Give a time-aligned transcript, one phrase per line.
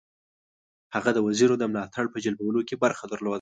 [0.95, 3.29] هغه د وزیرو د ملاتړ په جلبولو کې برخه درلوده.